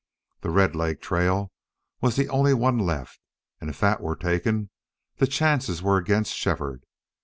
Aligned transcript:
The 0.39 0.49
Red 0.49 0.75
Lake 0.75 0.99
trail 0.99 1.51
was 2.01 2.15
the 2.15 2.27
only 2.29 2.55
one 2.55 2.79
left, 2.79 3.19
and 3.59 3.69
if 3.69 3.79
that 3.81 4.01
were 4.01 4.15
taken 4.15 4.71
the 5.17 5.27
chances 5.27 5.83
were 5.83 5.97
against 5.97 6.33
Shefford. 6.35 6.83